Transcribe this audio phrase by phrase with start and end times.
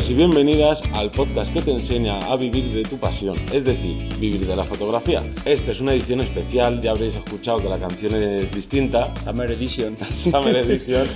[0.00, 4.08] Bienvenidos y bienvenidas al podcast que te enseña a vivir de tu pasión, es decir,
[4.18, 5.22] vivir de la fotografía.
[5.44, 9.14] Esta es una edición especial, ya habréis escuchado que la canción es distinta.
[9.14, 9.98] Summer Edition.
[10.00, 11.06] Summer Edition.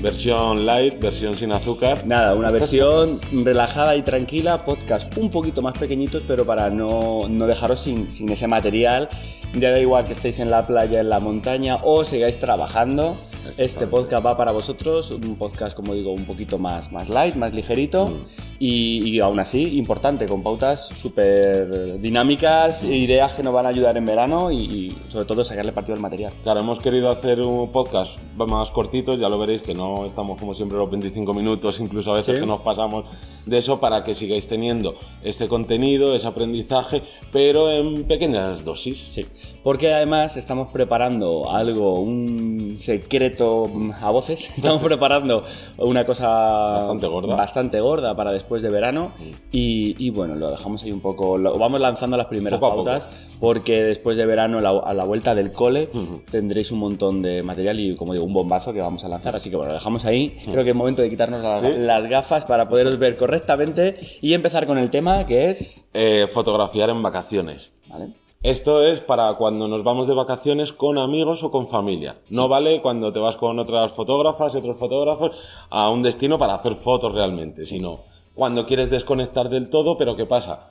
[0.00, 2.06] Versión light, versión sin azúcar.
[2.06, 7.46] Nada, una versión relajada y tranquila, podcast un poquito más pequeñitos, pero para no, no
[7.48, 9.08] dejaros sin, sin ese material.
[9.54, 13.16] Ya da igual que estéis en la playa, en la montaña o sigáis trabajando.
[13.56, 17.54] Este podcast va para vosotros, un podcast, como digo, un poquito más, más light, más
[17.54, 18.12] ligerito Mm.
[18.58, 22.92] y, y aún así importante, con pautas súper dinámicas, Mm.
[22.92, 26.02] ideas que nos van a ayudar en verano y, y sobre todo sacarle partido al
[26.02, 26.30] material.
[26.42, 30.52] Claro, hemos querido hacer un podcast más cortitos, ya lo veréis que no estamos como
[30.52, 32.40] siempre los 25 minutos, incluso a veces Sí.
[32.42, 33.06] que nos pasamos
[33.48, 39.20] de eso para que sigáis teniendo ese contenido, ese aprendizaje, pero en pequeñas dosis.
[39.62, 43.70] Porque además estamos preparando algo, un secreto
[44.00, 44.50] a voces.
[44.56, 45.42] Estamos preparando
[45.78, 47.36] una cosa Bastante gorda.
[47.36, 49.12] bastante gorda para después de verano.
[49.52, 51.38] Y, y bueno, lo dejamos ahí un poco.
[51.38, 53.08] Lo vamos lanzando las primeras Poco pautas,
[53.40, 55.88] porque después de verano, la- a la vuelta del cole,
[56.30, 59.34] tendréis un montón de material y, como digo, un bombazo que vamos a lanzar.
[59.36, 60.36] Así que bueno, lo dejamos ahí.
[60.50, 61.74] Creo que es momento de quitarnos las, Sí.
[61.78, 65.88] las gafas para poderos ver correctamente y empezar con el tema que es.
[65.94, 67.72] Eh, fotografiar en vacaciones.
[67.88, 68.08] ¿Vale?
[68.44, 72.22] Esto es para cuando nos vamos de vacaciones con amigos o con familia.
[72.30, 75.36] No vale cuando te vas con otras fotógrafas y otros fotógrafos
[75.70, 77.98] a un destino para hacer fotos realmente, sino
[78.34, 80.70] cuando quieres desconectar del todo, pero ¿qué pasa?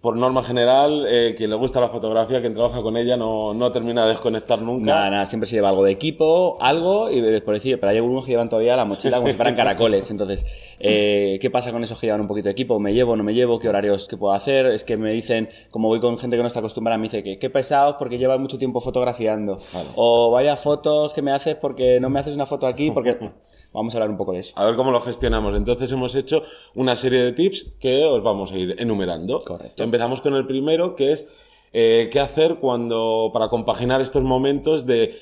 [0.00, 3.72] Por norma general, eh, quien le gusta la fotografía, quien trabaja con ella, no, no
[3.72, 4.92] termina de desconectar nunca.
[4.92, 8.24] Nada, nada, siempre se lleva algo de equipo, algo, y por decir, pero hay algunos
[8.24, 10.08] que llevan todavía la mochila como si fueran caracoles.
[10.12, 10.46] Entonces,
[10.78, 12.78] eh, ¿qué pasa con esos que llevan un poquito de equipo?
[12.78, 13.58] ¿Me llevo, no me llevo?
[13.58, 14.66] ¿Qué horarios que puedo hacer?
[14.66, 17.40] Es que me dicen, como voy con gente que no está acostumbrada, me dice que
[17.40, 19.58] qué pesados porque llevas mucho tiempo fotografiando.
[19.96, 23.18] O vaya fotos que me haces porque no me haces una foto aquí, porque
[23.72, 24.54] vamos a hablar un poco de eso.
[24.56, 25.56] A ver cómo lo gestionamos.
[25.56, 26.42] Entonces hemos hecho
[26.76, 29.40] una serie de tips que os vamos a ir enumerando.
[29.40, 29.87] Correcto.
[29.88, 31.26] Empezamos con el primero, que es
[31.72, 35.18] eh, qué hacer cuando para compaginar estos momentos de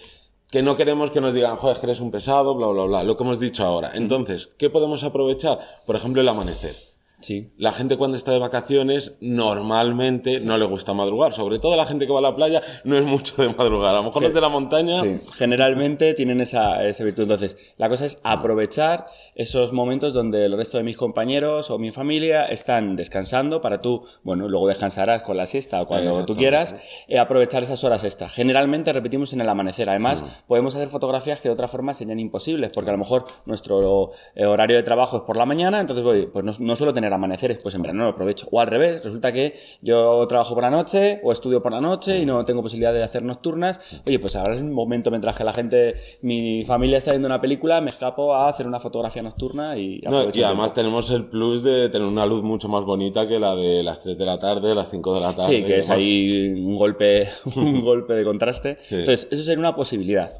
[0.50, 3.04] que no queremos que nos digan, joder, es que eres un pesado, bla, bla, bla,
[3.04, 3.92] lo que hemos dicho ahora.
[3.94, 5.60] Entonces, ¿qué podemos aprovechar?
[5.86, 6.74] Por ejemplo, el amanecer.
[7.20, 7.50] Sí.
[7.56, 11.32] La gente cuando está de vacaciones normalmente no le gusta madrugar.
[11.32, 13.94] Sobre todo la gente que va a la playa no es mucho de madrugar.
[13.94, 15.00] A lo mejor los de la montaña...
[15.00, 17.22] Sí, generalmente tienen esa, esa virtud.
[17.22, 21.90] Entonces, la cosa es aprovechar esos momentos donde el resto de mis compañeros o mi
[21.90, 26.76] familia están descansando para tú, bueno, luego descansarás con la siesta o cuando tú quieras,
[27.08, 28.28] eh, aprovechar esas horas extra.
[28.28, 29.88] Generalmente repetimos en el amanecer.
[29.88, 34.12] Además, podemos hacer fotografías que de otra forma serían imposibles, porque a lo mejor nuestro
[34.34, 37.05] eh, horario de trabajo es por la mañana, entonces voy, pues no, no suelo tener
[37.12, 38.48] amaneceres, pues en verano lo aprovecho.
[38.50, 42.18] O al revés, resulta que yo trabajo por la noche o estudio por la noche
[42.18, 43.80] y no tengo posibilidad de hacer nocturnas.
[44.06, 47.40] Oye, pues ahora es un momento mientras que la gente, mi familia está viendo una
[47.40, 51.62] película, me escapo a hacer una fotografía nocturna y No, y además tenemos el plus
[51.62, 54.74] de tener una luz mucho más bonita que la de las 3 de la tarde,
[54.74, 55.56] las 5 de la tarde.
[55.56, 58.78] Sí, que es ahí un golpe, un golpe de contraste.
[58.82, 58.96] Sí.
[58.96, 60.30] Entonces, eso sería una posibilidad.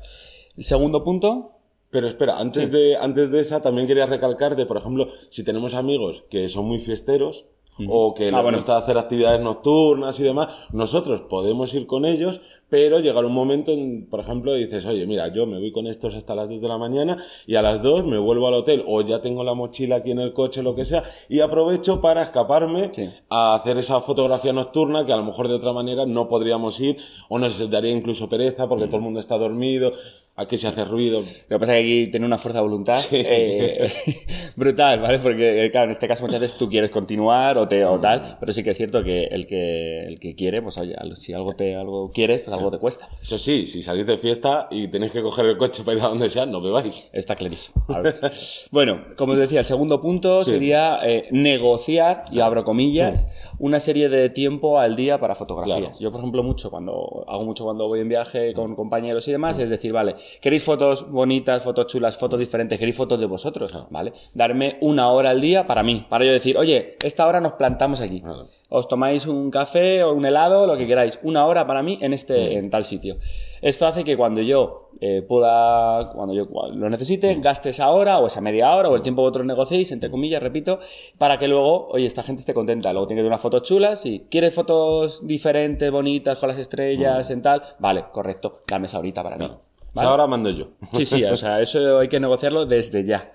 [0.56, 1.55] El segundo punto,
[1.90, 5.74] Pero espera, antes, de, antes de esa también quería recalcar de, por ejemplo, si tenemos
[5.74, 7.46] amigos que son muy fiesteros
[7.88, 8.56] o que Ah, les bueno.
[8.58, 13.70] gusta hacer actividades nocturnas y demás, nosotros podemos ir con ellos, pero llegar un momento,
[13.70, 16.68] en, por ejemplo, dices, oye, mira, yo me voy con estos hasta las 2 de
[16.68, 19.96] la mañana y a las 2 me vuelvo al hotel o ya tengo la mochila
[19.96, 23.10] aquí en el coche, lo que sea, y aprovecho para escaparme Sí.
[23.28, 26.96] a hacer esa fotografía nocturna que a lo mejor de otra manera no podríamos ir
[27.28, 29.92] o nos daría incluso pereza porque todo el mundo está dormido,
[30.36, 31.20] aquí se hace ruido.
[31.20, 33.16] Lo que pasa es que aquí tiene una fuerza de voluntad Sí.
[33.24, 33.90] eh,
[34.56, 35.18] brutal, ¿vale?
[35.18, 38.36] Porque, eh, claro, en este caso muchas veces tú quieres continuar o, te, o tal,
[38.40, 41.52] pero sí que es cierto que el que, el que quiere, pues oye, si algo,
[41.54, 43.08] te, algo quieres, pues algo te cuesta.
[43.22, 46.08] Eso sí, si salís de fiesta y tenéis que coger el coche para ir a
[46.08, 47.08] donde sea, no bebáis.
[47.12, 47.82] Está clarísimo.
[47.88, 48.02] A
[48.70, 50.50] bueno, como os decía, el segundo punto Sí.
[50.52, 53.28] sería eh, negociar, y abro comillas,
[53.58, 55.78] una serie de tiempo al día para fotografías.
[55.78, 55.98] Claro.
[55.98, 59.58] Yo, por ejemplo, mucho cuando hago mucho cuando voy en viaje con compañeros y demás,
[59.58, 62.78] es decir, vale, ¿queréis fotos bonitas, fotos chulas, fotos diferentes?
[62.78, 63.72] ¿Queréis fotos de vosotros?
[63.90, 64.12] ¿Vale?
[64.34, 68.00] Darme una hora al día para mí, para yo decir, oye, esta hora nos plantamos
[68.00, 68.20] aquí.
[68.20, 68.46] Claro.
[68.68, 72.12] Os tomáis un café o un helado, lo que queráis, una hora para mí en
[72.12, 73.16] este, en tal sitio.
[73.62, 78.26] Esto hace que cuando yo eh, pueda, cuando yo lo necesite, gaste esa hora o
[78.26, 80.78] esa media hora o el tiempo que vosotros negociéis, entre comillas, repito,
[81.18, 82.92] para que luego, oye, esta gente esté contenta.
[82.92, 87.30] Luego tiene que tener unas fotos chulas y quieres fotos diferentes, bonitas, con las estrellas,
[87.30, 87.62] en tal.
[87.78, 89.50] Vale, correcto, dame esa horita para mí.
[89.96, 90.08] ¿Vale?
[90.08, 90.68] Ahora mando yo.
[90.92, 93.32] Sí, sí, o sea, eso hay que negociarlo desde ya.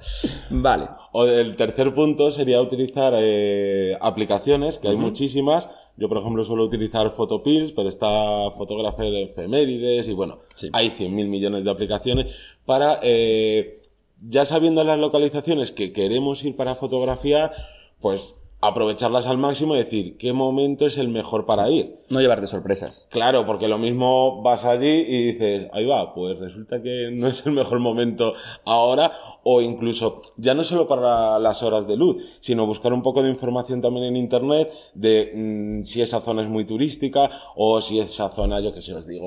[0.50, 0.88] Vale.
[1.12, 5.69] O el tercer punto sería utilizar eh, aplicaciones, que hay muchísimas.
[5.98, 8.08] Yo, por ejemplo, suelo utilizar Photopills, pero está
[8.58, 10.69] Photographer Efemérides y bueno, Sí.
[10.74, 12.34] hay 100.000 millones de aplicaciones
[12.66, 13.81] para eh,
[14.28, 17.52] ya sabiendo las localizaciones que queremos ir para fotografiar,
[18.00, 22.00] pues aprovecharlas al máximo y decir qué momento es el mejor para ir.
[22.10, 23.08] No llevarte sorpresas.
[23.10, 27.46] Claro, porque lo mismo vas allí y dices, ahí va, pues resulta que no es
[27.46, 28.34] el mejor momento
[28.66, 29.12] ahora,
[29.44, 33.30] o incluso ya no solo para las horas de luz, sino buscar un poco de
[33.30, 38.30] información también en internet de mm, si esa zona es muy turística o si esa
[38.30, 39.25] zona, yo que sé, os digo.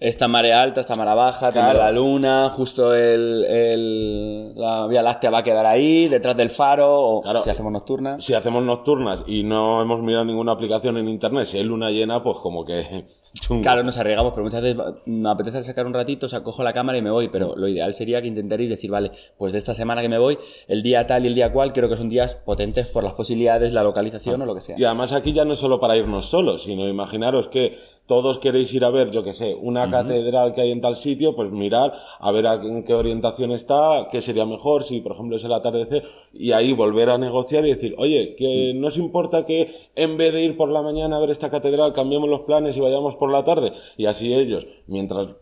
[0.00, 1.78] Esta marea alta, esta marea baja, Claro.
[1.78, 6.98] la luna, justo el, el- la Vía Láctea va a quedar ahí, detrás del faro,
[7.00, 7.42] o Claro.
[7.42, 8.18] si hacemos nocturna.
[8.18, 12.22] Si hacemos nocturnas y no hemos mirado ninguna aplicación en internet, si hay luna llena,
[12.22, 13.04] pues como que
[13.40, 13.62] chungo.
[13.62, 14.76] Claro, nos arriesgamos, pero muchas veces
[15.06, 17.68] me apetece sacar un ratito, o sea, cojo la cámara y me voy, pero lo
[17.68, 20.38] ideal sería que intentaréis decir, vale, pues de esta semana que me voy,
[20.68, 23.72] el día tal y el día cual, creo que son días potentes por las posibilidades,
[23.72, 24.76] la localización o lo que sea.
[24.78, 27.76] Y además aquí ya no es solo para irnos solos, sino imaginaros que
[28.06, 31.36] todos queréis ir a ver, yo que sé, una catedral que hay en tal sitio,
[31.36, 35.36] pues mirar a ver a- en qué orientación está, qué sería mejor, si por ejemplo
[35.36, 36.02] es el atardecer,
[36.34, 40.32] y ahí volver a negociar y decir, oye, que no os importa que en vez
[40.32, 43.30] de ir por la mañana a ver esta catedral, cambiemos los planes y vayamos por
[43.30, 43.72] la tarde.
[43.96, 45.34] Y así ellos, mientras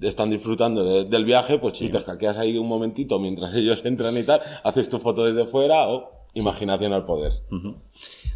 [0.00, 4.16] están disfrutando de- del viaje, pues tú te escaqueas ahí un momentito mientras ellos entran
[4.16, 7.32] y tal, haces tu foto desde fuera o imaginación al poder.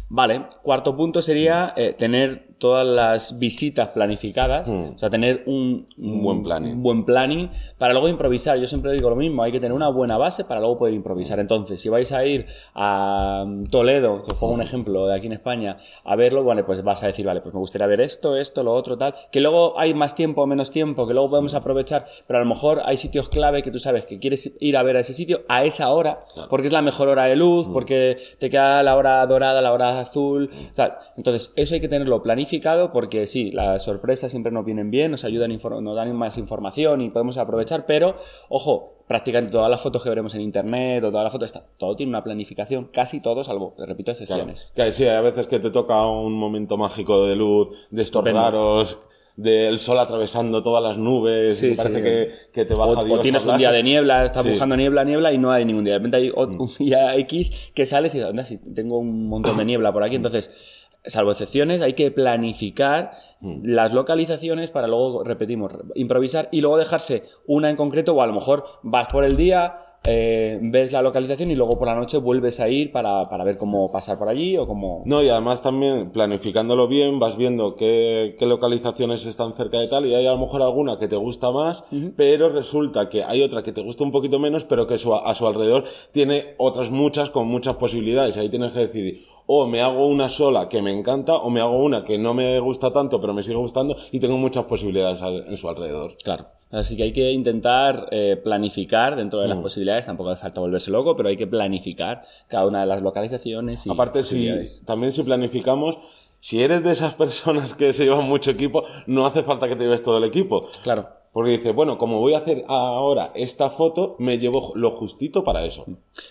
[0.07, 6.23] Vale, cuarto punto sería eh, tener todas las visitas planificadas, o sea, tener un, Un
[6.23, 6.73] buen planning.
[6.73, 8.57] un buen planning para luego improvisar.
[8.57, 11.39] Yo siempre digo lo mismo, hay que tener una buena base para luego poder improvisar.
[11.39, 15.33] Entonces, si vais a ir a mm, Toledo, os pongo un ejemplo de aquí en
[15.33, 18.63] España, a verlo, bueno, pues vas a decir, vale, pues me gustaría ver esto, esto,
[18.63, 22.05] lo otro, tal, que luego hay más tiempo o menos tiempo, que luego podemos aprovechar,
[22.25, 24.95] pero a lo mejor hay sitios clave que tú sabes que quieres ir a ver
[24.95, 28.49] a ese sitio a esa hora, porque es la mejor hora de luz, porque te
[28.49, 30.97] queda la hora dorada, la hora azul, tal.
[31.17, 35.23] Entonces, eso hay que tenerlo planificado porque sí, las sorpresas siempre nos vienen bien, nos
[35.23, 35.51] ayudan,
[35.81, 38.15] nos dan más información y podemos aprovechar, pero
[38.49, 41.95] ojo, prácticamente todas las fotos que veremos en internet o todas las fotos, está, todo
[41.95, 44.23] tiene una planificación, casi todo, salvo, repito, Claro.
[44.23, 44.71] excepciones.
[44.75, 48.41] Que sí, hay veces que te toca un momento mágico de luz, de estos Estupendo.
[48.41, 48.99] raros,
[49.37, 52.01] del sol atravesando todas las nubes, Sí, y parece sí.
[52.03, 54.47] que, que te O, baja o Dios tienes un día de niebla, estás Sí.
[54.49, 54.51] Mm.
[54.51, 55.93] buscando niebla, niebla y no hay ningún día.
[55.93, 59.27] De repente hay o- un día X que sales y dices, anda, si tengo un
[59.27, 60.15] montón de niebla por aquí.
[60.15, 63.11] Entonces, salvo excepciones, hay que planificar
[63.41, 63.61] Mm.
[63.65, 68.27] las localizaciones para luego, repetimos, re- improvisar y luego dejarse una en concreto o a
[68.27, 72.17] lo mejor vas por el día, eh, ves la localización y luego por la noche
[72.17, 75.01] vuelves a ir para, para ver cómo pasar por allí o cómo...
[75.05, 80.05] No, y además también planificándolo bien, vas viendo qué, qué localizaciones están cerca de tal,
[80.05, 81.83] y hay a lo mejor alguna que te gusta más,
[82.15, 85.33] pero resulta que hay otra que te gusta un poquito menos, pero que su- a
[85.35, 88.37] su alrededor tiene otras muchas con muchas posibilidades.
[88.37, 91.77] Ahí tienes que decidir, o me hago una sola que me encanta, o me hago
[91.83, 95.55] una que no me gusta tanto, pero me sigue gustando, y tengo muchas posibilidades en
[95.57, 96.15] su alrededor.
[96.23, 96.47] Claro.
[96.71, 99.43] Así que hay que intentar eh, planificar dentro Mm.
[99.43, 102.85] de las posibilidades, tampoco hace falta volverse loco, pero hay que planificar cada una de
[102.87, 104.49] las localizaciones y Aparte, si,
[104.83, 105.99] también si planificamos,
[106.39, 109.83] si eres de esas personas que se llevan mucho equipo, no hace falta que te
[109.83, 110.67] lleves todo el equipo.
[110.83, 111.07] Claro.
[111.35, 115.65] Porque dice, bueno, como voy a hacer ahora esta foto, me llevo lo justito para
[115.65, 115.83] eso.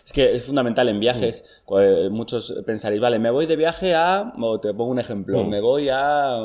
[0.03, 1.45] Es que es fundamental en viajes.
[1.69, 1.75] Mm.
[1.79, 4.33] eh, Muchos pensaréis, vale, me voy de viaje a.
[4.41, 5.49] O te pongo un ejemplo, Mm.
[5.51, 6.39] me voy a.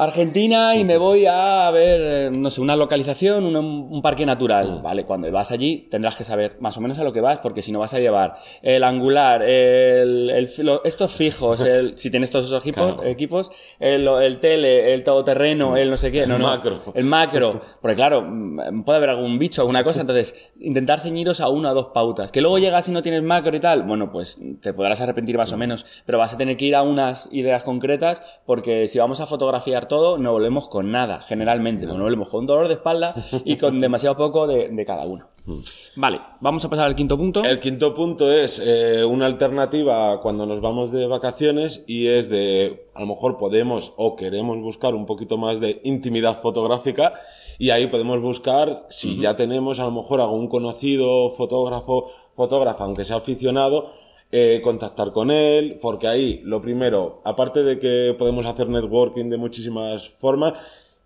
[0.00, 4.80] Argentina y me voy a ver, eh, no sé, una localización, un, un parque natural.
[4.80, 7.62] Vale, cuando vas allí tendrás que saber más o menos a lo que vas, porque
[7.62, 12.12] si no vas a llevar el angular, el, el fi- lo- estos fijos, el- si
[12.12, 13.02] tienes todos esos equipos, Claro.
[13.08, 13.50] equipos
[13.80, 16.80] el, el tele, el todoterreno, el no sé qué, no, El no, macro.
[16.94, 21.48] el macro, porque claro, mm, puede haber algún bicho, alguna cosa, entonces intentar ceñiros a
[21.48, 22.30] una o dos pautas.
[22.30, 25.52] Que luego llegas y no tienes macro y tal, bueno, pues te podrás arrepentir más
[25.52, 29.20] o menos, pero vas a tener que ir a unas ideas concretas porque si vamos
[29.20, 33.14] a fotografiar todo, no volvemos con nada, generalmente, no volvemos con un dolor de espalda
[33.44, 35.26] y con demasiado poco de, de cada uno.
[35.96, 37.42] Vale, vamos a pasar al quinto punto.
[37.42, 42.86] El quinto punto es eh, una alternativa cuando nos vamos de vacaciones y es de,
[42.94, 47.14] a lo mejor podemos o queremos buscar un poquito más de intimidad fotográfica
[47.58, 53.04] y ahí podemos buscar si ya tenemos a lo mejor algún conocido fotógrafo, fotógrafa, aunque
[53.04, 53.90] sea aficionado,
[54.30, 59.38] eh, contactar con él, porque ahí lo primero, aparte de que podemos hacer networking de
[59.38, 60.54] muchísimas formas,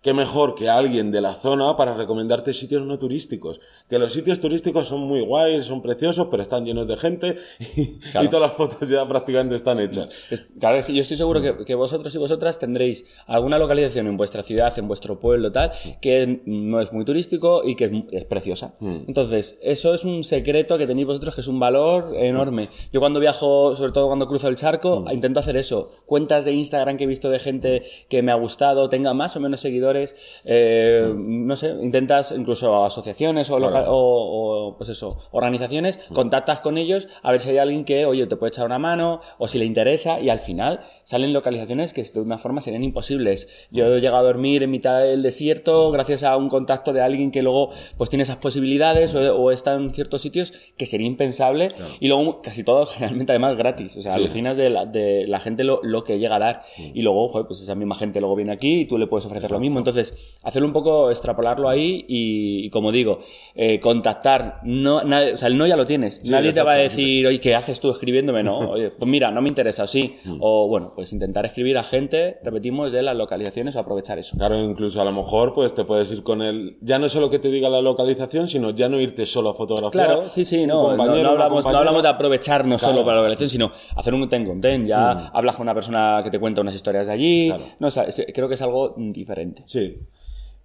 [0.03, 3.59] qué mejor que alguien de la zona para recomendarte sitios no turísticos.
[3.89, 7.37] Que los sitios turísticos son muy guays, son preciosos, pero están llenos de gente
[7.77, 8.25] y, Claro.
[8.25, 10.09] y todas las fotos ya prácticamente están hechas.
[10.29, 14.43] Es- Claro, yo estoy seguro que, que vosotros y vosotras tendréis alguna localización en vuestra
[14.43, 18.75] ciudad, en vuestro pueblo, tal, que no es muy turístico y que es, es preciosa.
[18.81, 22.67] Entonces, eso es un secreto que tenéis vosotros que es un valor enorme.
[22.91, 25.91] Yo cuando viajo, sobre todo cuando cruzo el charco, intento hacer eso.
[26.05, 29.39] Cuentas de Instagram que he visto de gente que me ha gustado, tenga más o
[29.39, 35.17] menos seguidores emprendedores, eh, no sé, intentas incluso asociaciones o, loca- o- o, pues eso,
[35.31, 38.79] organizaciones, contactas con ellos a ver si hay alguien que, oye, te puede echar una
[38.79, 42.83] mano o si le interesa y al final salen localizaciones que de una forma serían
[42.83, 43.67] imposibles.
[43.71, 47.31] Yo he llegado a dormir en mitad del desierto gracias a un contacto de alguien
[47.31, 51.69] que luego pues tiene esas posibilidades o, o está en ciertos sitios que sería impensable
[51.99, 53.95] y luego casi todo generalmente además gratis.
[53.97, 54.19] O sea, Sí.
[54.21, 56.61] alucinas de la, de la gente lo, lo que llega a dar
[56.93, 59.49] y luego, joder, pues esa misma gente luego viene aquí y tú le puedes ofrecer
[59.51, 59.79] lo mismo.
[59.87, 63.19] Entonces, hacerlo un poco, extrapolarlo ahí y, y como digo,
[63.55, 64.59] eh, contactar.
[64.63, 66.21] No, nadie- o sea, el no ya lo tienes.
[66.23, 68.43] Sí, nadie te va a decir, oye, ¿qué haces tú escribiéndome?
[68.43, 70.13] No, oye, pues mira, no me interesa, sí.
[70.25, 70.37] Mm.
[70.41, 74.35] O bueno, pues intentar escribir a gente, repetimos, de las localizaciones o aprovechar eso.
[74.37, 77.39] Claro, incluso a lo mejor pues te puedes ir con él, ya no solo que
[77.39, 80.05] te diga la localización, sino ya no irte solo a fotografiar.
[80.05, 82.93] Claro, sí, sí, no, no, hablamos, no hablamos de aprovecharnos Claro.
[82.93, 82.95] Mm.
[82.95, 84.85] solo para la localización, sino hacer un ten con ten.
[84.85, 87.47] Ya hablas con una persona que te cuenta unas historias de allí.
[87.47, 87.63] Claro.
[87.79, 89.63] No, o sea, creo que es algo mm, diferente.
[89.73, 89.97] Sí.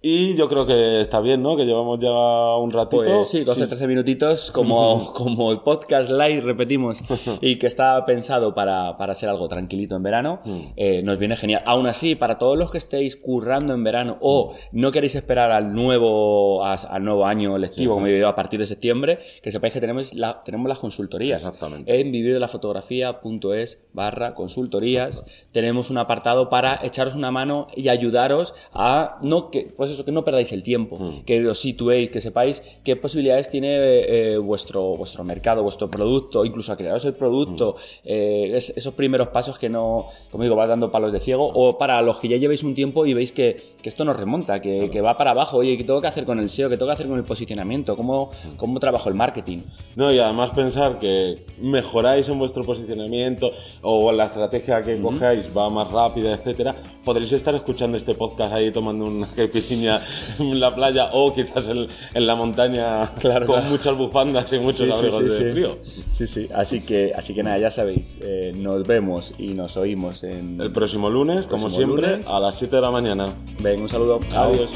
[0.01, 1.57] Y yo creo que está bien, ¿no?
[1.57, 2.09] Que llevamos ya
[2.55, 3.03] un ratito.
[3.03, 7.03] Pues sí, 12, 13 minutitos como, como el podcast live, repetimos,
[7.41, 10.59] y que está pensado para, para ser algo tranquilito en verano, Mm.
[10.77, 11.63] eh, nos viene genial.
[11.65, 15.73] Aún así, para todos los que estéis currando en verano o no queréis esperar al
[15.73, 19.73] nuevo, a- al nuevo año lectivo, como digo yo, a partir de septiembre, que sepáis
[19.73, 21.41] que tenemos, la, tenemos las consultorías.
[21.43, 21.99] Exactamente.
[21.99, 29.51] En vivirdelafotografía.es barra consultorías tenemos un apartado para echaros una mano y ayudaros a no
[29.51, 33.49] que pues eso que no perdáis el tiempo que os situéis que sepáis qué posibilidades
[33.49, 38.93] tiene eh, vuestro vuestro mercado vuestro producto incluso a crearos el producto eh, es- esos
[38.93, 42.27] primeros pasos que no como digo vas dando palos de ciego o para los que
[42.27, 45.31] ya llevéis un tiempo y veis que, que esto nos remonta que, que va para
[45.31, 47.23] abajo oye qué tengo que hacer con el SEO qué tengo que hacer con el
[47.23, 49.59] posicionamiento cómo cómo trabajo el marketing
[49.95, 55.69] No, y además pensar que mejoráis en vuestro posicionamiento o la estrategia que cojáis va
[55.69, 61.09] más rápida, etcétera, podréis estar escuchando este podcast ahí tomando una caipirinha en la playa
[61.13, 63.69] o quizás en, en la montaña Claro, con claro.
[63.71, 65.77] muchas bufandas y muchos Sí, abrigos sí, de frío.
[66.11, 66.47] Sí, sí.
[66.53, 70.59] Así que, así que nada, ya sabéis, eh, nos vemos y nos oímos en...
[70.61, 72.27] El próximo lunes, como próximo siempre, lunes.
[72.29, 73.29] a las 7 de la mañana.
[73.59, 74.19] Ven, un saludo.
[74.35, 74.71] Adiós.